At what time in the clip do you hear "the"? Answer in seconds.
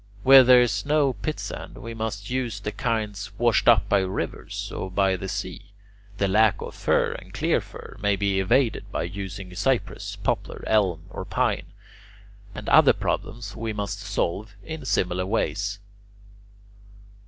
2.59-2.71, 5.15-5.29, 6.17-6.27